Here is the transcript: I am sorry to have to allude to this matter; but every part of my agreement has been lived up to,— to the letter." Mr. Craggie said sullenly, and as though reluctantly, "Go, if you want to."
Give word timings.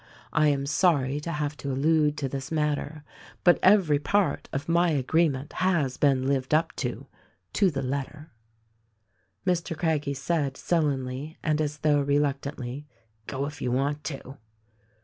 I 0.33 0.47
am 0.47 0.65
sorry 0.65 1.19
to 1.19 1.31
have 1.31 1.55
to 1.57 1.71
allude 1.71 2.17
to 2.17 2.27
this 2.27 2.51
matter; 2.51 3.03
but 3.43 3.59
every 3.61 3.99
part 3.99 4.49
of 4.51 4.67
my 4.67 4.89
agreement 4.89 5.53
has 5.53 5.97
been 5.97 6.25
lived 6.25 6.55
up 6.55 6.75
to,— 6.77 7.05
to 7.53 7.69
the 7.69 7.83
letter." 7.83 8.31
Mr. 9.45 9.77
Craggie 9.77 10.15
said 10.15 10.57
sullenly, 10.57 11.37
and 11.43 11.61
as 11.61 11.77
though 11.77 12.01
reluctantly, 12.01 12.87
"Go, 13.27 13.45
if 13.45 13.61
you 13.61 13.71
want 13.71 14.03
to." 14.05 14.37